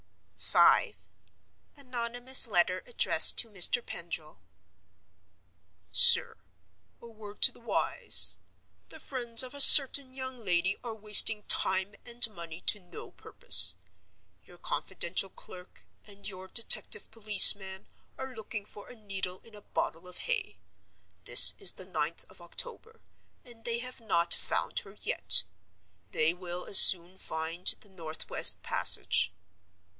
V. 0.39 0.95
Anonymous 1.77 2.47
Letter 2.47 2.81
addressed 2.87 3.37
to 3.37 3.49
Mr. 3.51 3.85
Pendril. 3.85 4.41
"SIR,— 5.91 6.37
"A 6.99 7.07
word 7.07 7.39
to 7.43 7.51
the 7.51 7.59
wise. 7.59 8.37
The 8.89 8.99
friends 8.99 9.43
of 9.43 9.53
a 9.53 9.61
certain 9.61 10.15
young 10.15 10.43
lady 10.43 10.77
are 10.83 10.95
wasting 10.95 11.43
time 11.43 11.95
and 12.03 12.27
money 12.33 12.61
to 12.61 12.79
no 12.79 13.11
purpose. 13.11 13.75
Your 14.43 14.57
confidential 14.57 15.29
clerk 15.29 15.85
and 16.03 16.27
your 16.27 16.47
detective 16.47 17.11
policeman 17.11 17.85
are 18.17 18.35
looking 18.35 18.65
for 18.65 18.89
a 18.89 18.95
needle 18.95 19.39
in 19.41 19.53
a 19.53 19.61
bottle 19.61 20.07
of 20.07 20.17
hay. 20.25 20.57
This 21.25 21.53
is 21.59 21.73
the 21.73 21.85
ninth 21.85 22.25
of 22.27 22.41
October, 22.41 23.01
and 23.45 23.63
they 23.63 23.77
have 23.77 24.01
not 24.01 24.33
found 24.33 24.79
her 24.79 24.97
yet: 24.99 25.43
they 26.09 26.33
will 26.33 26.65
as 26.65 26.79
soon 26.79 27.17
find 27.19 27.67
the 27.81 27.89
Northwest 27.89 28.63
Passage. 28.63 29.31